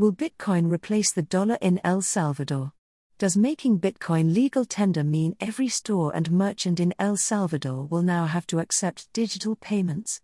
Will 0.00 0.14
Bitcoin 0.14 0.72
replace 0.72 1.12
the 1.12 1.20
dollar 1.20 1.58
in 1.60 1.78
El 1.84 2.00
Salvador? 2.00 2.72
Does 3.18 3.36
making 3.36 3.80
Bitcoin 3.80 4.32
legal 4.32 4.64
tender 4.64 5.04
mean 5.04 5.36
every 5.40 5.68
store 5.68 6.10
and 6.16 6.30
merchant 6.30 6.80
in 6.80 6.94
El 6.98 7.18
Salvador 7.18 7.84
will 7.84 8.00
now 8.00 8.24
have 8.24 8.46
to 8.46 8.60
accept 8.60 9.12
digital 9.12 9.56
payments? 9.56 10.22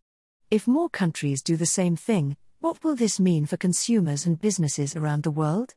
If 0.51 0.67
more 0.67 0.89
countries 0.89 1.43
do 1.43 1.59
the 1.59 1.67
same 1.67 1.95
thing, 1.95 2.39
what 2.61 2.83
will 2.83 2.97
this 2.97 3.21
mean 3.21 3.45
for 3.45 3.59
consumers 3.59 4.25
and 4.25 4.41
businesses 4.41 4.97
around 4.97 5.25
the 5.25 5.31
world? 5.31 5.74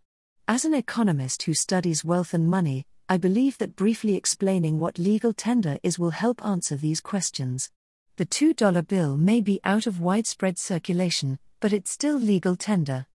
As 0.47 0.63
an 0.63 0.73
economist 0.73 1.43
who 1.43 1.53
studies 1.53 2.05
wealth 2.05 2.33
and 2.33 2.49
money, 2.49 2.85
I 3.09 3.17
believe 3.17 3.57
that 3.57 3.75
briefly 3.75 4.15
explaining 4.15 4.79
what 4.79 4.97
legal 4.97 5.33
tender 5.33 5.77
is 5.83 5.99
will 5.99 6.11
help 6.11 6.41
answer 6.45 6.77
these 6.77 7.01
questions. 7.01 7.69
The 8.15 8.25
$2 8.25 8.87
bill 8.87 9.17
may 9.17 9.41
be 9.41 9.59
out 9.65 9.87
of 9.87 9.99
widespread 9.99 10.57
circulation, 10.57 11.37
but 11.59 11.73
it's 11.73 11.91
still 11.91 12.15
legal 12.17 12.55
tender. 12.55 13.07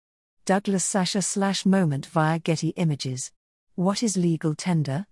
Douglas 0.46 0.84
Sacha 0.84 1.22
slash 1.22 1.64
moment 1.64 2.04
via 2.04 2.38
Getty 2.38 2.74
Images. 2.76 3.32
What 3.76 4.02
is 4.02 4.18
legal 4.18 4.54
tender? 4.54 5.06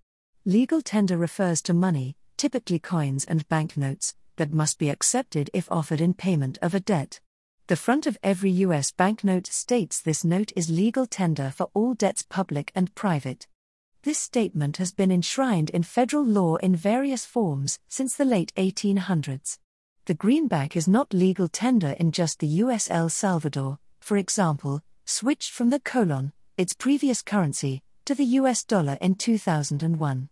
Legal 0.44 0.82
tender 0.82 1.16
refers 1.16 1.62
to 1.62 1.72
money, 1.72 2.16
typically 2.36 2.78
coins 2.78 3.24
and 3.24 3.48
banknotes, 3.48 4.14
that 4.36 4.52
must 4.52 4.78
be 4.78 4.90
accepted 4.90 5.48
if 5.54 5.72
offered 5.72 6.02
in 6.02 6.12
payment 6.12 6.58
of 6.60 6.74
a 6.74 6.80
debt. 6.80 7.20
The 7.68 7.76
front 7.76 8.06
of 8.06 8.18
every 8.22 8.50
U.S. 8.50 8.92
banknote 8.92 9.46
states 9.46 10.02
this 10.02 10.22
note 10.22 10.52
is 10.54 10.68
legal 10.68 11.06
tender 11.06 11.50
for 11.50 11.70
all 11.72 11.94
debts 11.94 12.26
public 12.28 12.70
and 12.74 12.94
private. 12.94 13.46
This 14.02 14.18
statement 14.18 14.76
has 14.76 14.92
been 14.92 15.10
enshrined 15.10 15.70
in 15.70 15.82
federal 15.82 16.26
law 16.26 16.56
in 16.56 16.76
various 16.76 17.24
forms 17.24 17.78
since 17.88 18.16
the 18.16 18.26
late 18.26 18.52
1800s. 18.58 19.56
The 20.04 20.14
greenback 20.14 20.76
is 20.76 20.86
not 20.86 21.14
legal 21.14 21.48
tender 21.48 21.96
in 21.98 22.12
just 22.12 22.38
the 22.38 22.48
U.S. 22.64 22.90
El 22.90 23.08
Salvador, 23.08 23.78
for 23.98 24.18
example, 24.18 24.82
switched 25.04 25.50
from 25.50 25.70
the 25.70 25.80
colon, 25.80 26.32
its 26.56 26.74
previous 26.74 27.22
currency, 27.22 27.82
to 28.04 28.14
the 28.14 28.24
US 28.40 28.64
dollar 28.64 28.98
in 29.00 29.14
2001. 29.14 30.28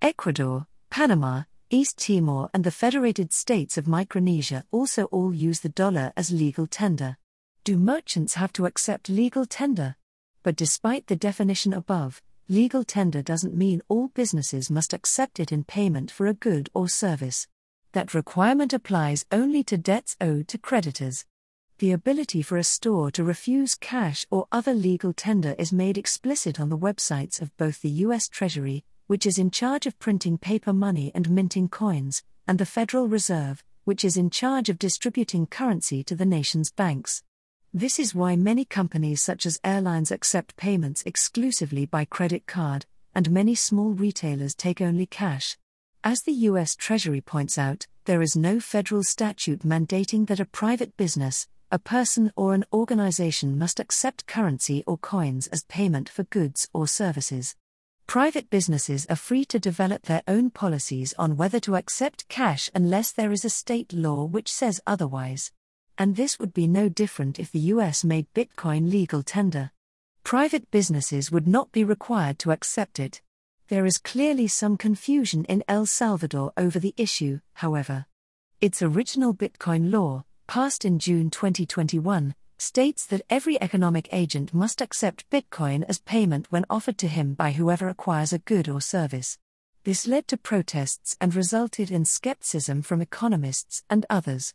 Ecuador, 0.00 0.66
Panama, 0.90 1.42
East 1.70 1.98
Timor, 1.98 2.48
and 2.54 2.64
the 2.64 2.70
Federated 2.70 3.32
States 3.32 3.76
of 3.76 3.86
Micronesia 3.86 4.64
also 4.70 5.04
all 5.04 5.34
use 5.34 5.60
the 5.60 5.68
dollar 5.68 6.12
as 6.16 6.30
legal 6.30 6.66
tender. 6.66 7.16
Do 7.64 7.76
merchants 7.76 8.34
have 8.34 8.52
to 8.54 8.66
accept 8.66 9.08
legal 9.10 9.44
tender? 9.44 9.96
But 10.42 10.56
despite 10.56 11.08
the 11.08 11.16
definition 11.16 11.74
above, 11.74 12.22
legal 12.48 12.84
tender 12.84 13.20
doesn't 13.20 13.56
mean 13.56 13.82
all 13.88 14.08
businesses 14.08 14.70
must 14.70 14.94
accept 14.94 15.38
it 15.38 15.52
in 15.52 15.64
payment 15.64 16.10
for 16.10 16.26
a 16.26 16.32
good 16.32 16.70
or 16.72 16.88
service. 16.88 17.46
That 17.92 18.14
requirement 18.14 18.72
applies 18.72 19.26
only 19.30 19.62
to 19.64 19.76
debts 19.76 20.16
owed 20.20 20.48
to 20.48 20.58
creditors. 20.58 21.26
The 21.78 21.92
ability 21.92 22.42
for 22.42 22.56
a 22.56 22.64
store 22.64 23.12
to 23.12 23.22
refuse 23.22 23.76
cash 23.76 24.26
or 24.32 24.48
other 24.50 24.74
legal 24.74 25.12
tender 25.12 25.54
is 25.60 25.72
made 25.72 25.96
explicit 25.96 26.58
on 26.58 26.70
the 26.70 26.76
websites 26.76 27.40
of 27.40 27.56
both 27.56 27.82
the 27.82 28.02
U.S. 28.02 28.26
Treasury, 28.26 28.84
which 29.06 29.24
is 29.24 29.38
in 29.38 29.52
charge 29.52 29.86
of 29.86 29.96
printing 30.00 30.38
paper 30.38 30.72
money 30.72 31.12
and 31.14 31.30
minting 31.30 31.68
coins, 31.68 32.24
and 32.48 32.58
the 32.58 32.66
Federal 32.66 33.06
Reserve, 33.06 33.62
which 33.84 34.04
is 34.04 34.16
in 34.16 34.28
charge 34.28 34.68
of 34.68 34.80
distributing 34.80 35.46
currency 35.46 36.02
to 36.02 36.16
the 36.16 36.26
nation's 36.26 36.72
banks. 36.72 37.22
This 37.72 38.00
is 38.00 38.12
why 38.12 38.34
many 38.34 38.64
companies 38.64 39.22
such 39.22 39.46
as 39.46 39.60
airlines 39.62 40.10
accept 40.10 40.56
payments 40.56 41.04
exclusively 41.06 41.86
by 41.86 42.04
credit 42.04 42.48
card, 42.48 42.86
and 43.14 43.30
many 43.30 43.54
small 43.54 43.90
retailers 43.90 44.56
take 44.56 44.80
only 44.80 45.06
cash. 45.06 45.56
As 46.02 46.22
the 46.22 46.32
U.S. 46.32 46.74
Treasury 46.74 47.20
points 47.20 47.56
out, 47.56 47.86
there 48.06 48.20
is 48.20 48.34
no 48.34 48.58
federal 48.58 49.04
statute 49.04 49.60
mandating 49.60 50.26
that 50.26 50.40
a 50.40 50.44
private 50.44 50.96
business, 50.96 51.46
a 51.70 51.78
person 51.78 52.32
or 52.34 52.54
an 52.54 52.64
organization 52.72 53.58
must 53.58 53.78
accept 53.78 54.26
currency 54.26 54.82
or 54.86 54.96
coins 54.96 55.46
as 55.48 55.64
payment 55.64 56.08
for 56.08 56.24
goods 56.24 56.66
or 56.72 56.88
services. 56.88 57.56
Private 58.06 58.48
businesses 58.48 59.04
are 59.10 59.16
free 59.16 59.44
to 59.44 59.58
develop 59.58 60.02
their 60.02 60.22
own 60.26 60.48
policies 60.48 61.12
on 61.18 61.36
whether 61.36 61.60
to 61.60 61.76
accept 61.76 62.26
cash 62.28 62.70
unless 62.74 63.12
there 63.12 63.32
is 63.32 63.44
a 63.44 63.50
state 63.50 63.92
law 63.92 64.24
which 64.24 64.50
says 64.50 64.80
otherwise. 64.86 65.52
And 65.98 66.16
this 66.16 66.38
would 66.38 66.54
be 66.54 66.66
no 66.66 66.88
different 66.88 67.38
if 67.38 67.52
the 67.52 67.72
US 67.74 68.02
made 68.02 68.32
Bitcoin 68.32 68.90
legal 68.90 69.22
tender. 69.22 69.70
Private 70.24 70.70
businesses 70.70 71.30
would 71.30 71.46
not 71.46 71.70
be 71.70 71.84
required 71.84 72.38
to 72.38 72.50
accept 72.50 72.98
it. 72.98 73.20
There 73.68 73.84
is 73.84 73.98
clearly 73.98 74.46
some 74.46 74.78
confusion 74.78 75.44
in 75.44 75.62
El 75.68 75.84
Salvador 75.84 76.52
over 76.56 76.78
the 76.78 76.94
issue, 76.96 77.40
however. 77.54 78.06
Its 78.58 78.80
original 78.80 79.34
Bitcoin 79.34 79.92
law, 79.92 80.24
passed 80.48 80.86
in 80.86 80.98
June 80.98 81.28
2021, 81.28 82.34
states 82.56 83.04
that 83.06 83.20
every 83.28 83.60
economic 83.60 84.08
agent 84.10 84.52
must 84.54 84.80
accept 84.80 85.28
Bitcoin 85.30 85.84
as 85.86 86.00
payment 86.00 86.46
when 86.48 86.64
offered 86.70 86.96
to 86.98 87.06
him 87.06 87.34
by 87.34 87.52
whoever 87.52 87.86
acquires 87.86 88.32
a 88.32 88.38
good 88.38 88.66
or 88.66 88.80
service. 88.80 89.38
This 89.84 90.06
led 90.06 90.26
to 90.28 90.38
protests 90.38 91.16
and 91.20 91.34
resulted 91.34 91.90
in 91.90 92.06
skepticism 92.06 92.80
from 92.80 93.02
economists 93.02 93.84
and 93.90 94.06
others. 94.08 94.54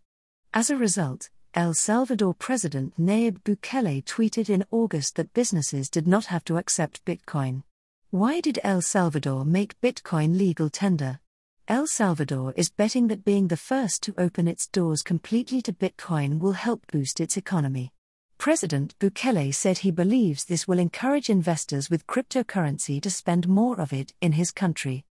As 0.52 0.72
a 0.72 0.78
result, 0.78 1.30
El 1.54 1.76
Salvador 1.76 2.34
President 2.34 3.00
Nayib 3.00 3.44
Bukele 3.44 4.04
tweeted 4.04 4.50
in 4.50 4.66
August 4.72 5.16
that 5.16 5.34
businesses 5.34 5.92
did 5.92 6.08
not 6.08 6.26
have 6.26 6.44
to 6.46 6.58
accept 6.58 7.06
Bitcoin. 7.06 7.62
Why 8.10 8.42
did 8.42 8.60
El 8.64 8.82
Salvador 8.82 9.46
make 9.46 9.80
Bitcoin 9.80 10.38
legal 10.40 10.72
tender? 10.72 11.20
El 11.70 11.88
Salvador 11.88 12.54
is 12.58 12.70
betting 12.70 13.08
that 13.08 13.24
being 13.24 13.48
the 13.48 13.56
first 13.56 14.04
to 14.04 14.14
open 14.18 14.50
its 14.50 14.68
doors 14.68 15.02
completely 15.02 15.62
to 15.62 15.72
Bitcoin 15.72 16.38
will 16.40 16.52
help 16.52 16.86
boost 16.92 17.22
its 17.22 17.38
economy. 17.38 17.90
President 18.38 19.00
Bukele 19.00 19.56
said 19.56 19.78
he 19.78 19.90
believes 19.90 20.44
this 20.44 20.68
will 20.68 20.78
encourage 20.78 21.30
investors 21.30 21.90
with 21.90 22.06
cryptocurrency 22.06 23.02
to 23.02 23.10
spend 23.10 23.48
more 23.48 23.80
of 23.80 23.94
it 23.94 24.12
in 24.20 24.34
his 24.34 24.52
country. 24.52 25.06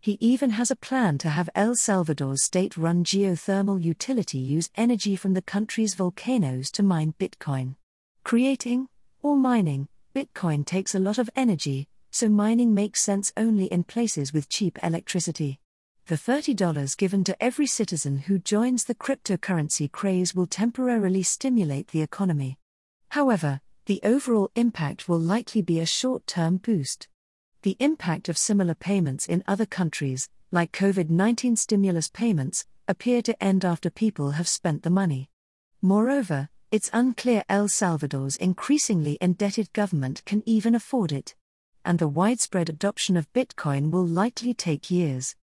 He 0.00 0.16
even 0.18 0.48
has 0.50 0.70
a 0.70 0.76
plan 0.76 1.18
to 1.18 1.28
have 1.28 1.50
El 1.54 1.74
Salvador's 1.74 2.42
state 2.42 2.78
run 2.78 3.04
geothermal 3.04 3.82
utility 3.82 4.38
use 4.38 4.70
energy 4.76 5.14
from 5.14 5.34
the 5.34 5.42
country's 5.42 5.92
volcanoes 5.92 6.70
to 6.70 6.82
mine 6.82 7.12
Bitcoin. 7.20 7.74
Creating, 8.24 8.88
or 9.22 9.36
mining, 9.36 9.88
Bitcoin 10.14 10.64
takes 10.64 10.94
a 10.94 11.00
lot 11.00 11.18
of 11.18 11.28
energy, 11.36 11.86
so 12.10 12.30
mining 12.30 12.72
makes 12.72 13.02
sense 13.02 13.30
only 13.36 13.66
in 13.66 13.84
places 13.84 14.32
with 14.32 14.48
cheap 14.48 14.78
electricity. 14.82 15.60
The 16.08 16.14
$30 16.14 16.96
given 16.96 17.22
to 17.24 17.36
every 17.42 17.66
citizen 17.66 18.16
who 18.16 18.38
joins 18.38 18.84
the 18.84 18.94
cryptocurrency 18.94 19.92
craze 19.92 20.34
will 20.34 20.46
temporarily 20.46 21.22
stimulate 21.22 21.88
the 21.88 22.00
economy. 22.00 22.56
However, 23.10 23.60
the 23.84 24.00
overall 24.02 24.50
impact 24.54 25.06
will 25.06 25.18
likely 25.18 25.60
be 25.60 25.80
a 25.80 25.84
short 25.84 26.26
term 26.26 26.56
boost. 26.56 27.08
The 27.60 27.76
impact 27.78 28.30
of 28.30 28.38
similar 28.38 28.74
payments 28.74 29.26
in 29.26 29.44
other 29.46 29.66
countries, 29.66 30.30
like 30.50 30.72
COVID 30.72 31.10
19 31.10 31.56
stimulus 31.56 32.08
payments, 32.08 32.64
appear 32.88 33.20
to 33.20 33.44
end 33.44 33.66
after 33.66 33.90
people 33.90 34.30
have 34.30 34.48
spent 34.48 34.84
the 34.84 34.88
money. 34.90 35.28
Moreover, 35.82 36.48
it's 36.70 36.88
unclear 36.94 37.44
El 37.50 37.68
Salvador's 37.68 38.36
increasingly 38.36 39.18
indebted 39.20 39.74
government 39.74 40.24
can 40.24 40.42
even 40.46 40.74
afford 40.74 41.12
it. 41.12 41.34
And 41.84 41.98
the 41.98 42.08
widespread 42.08 42.70
adoption 42.70 43.18
of 43.18 43.30
Bitcoin 43.34 43.90
will 43.90 44.06
likely 44.06 44.54
take 44.54 44.90
years. 44.90 45.36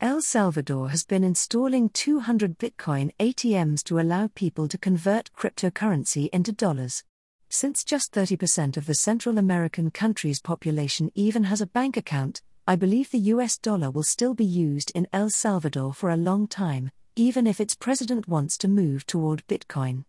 El 0.00 0.20
Salvador 0.20 0.90
has 0.90 1.02
been 1.02 1.24
installing 1.24 1.88
200 1.88 2.56
Bitcoin 2.56 3.10
ATMs 3.18 3.82
to 3.82 3.98
allow 3.98 4.28
people 4.28 4.68
to 4.68 4.78
convert 4.78 5.32
cryptocurrency 5.32 6.28
into 6.28 6.52
dollars. 6.52 7.02
Since 7.48 7.82
just 7.82 8.12
30% 8.12 8.76
of 8.76 8.86
the 8.86 8.94
Central 8.94 9.38
American 9.38 9.90
country's 9.90 10.40
population 10.40 11.10
even 11.16 11.42
has 11.44 11.60
a 11.60 11.66
bank 11.66 11.96
account, 11.96 12.42
I 12.64 12.76
believe 12.76 13.10
the 13.10 13.32
US 13.34 13.58
dollar 13.58 13.90
will 13.90 14.04
still 14.04 14.34
be 14.34 14.44
used 14.44 14.92
in 14.94 15.08
El 15.12 15.30
Salvador 15.30 15.92
for 15.92 16.10
a 16.10 16.16
long 16.16 16.46
time, 16.46 16.92
even 17.16 17.44
if 17.48 17.60
its 17.60 17.74
president 17.74 18.28
wants 18.28 18.56
to 18.58 18.68
move 18.68 19.04
toward 19.04 19.44
Bitcoin. 19.48 20.04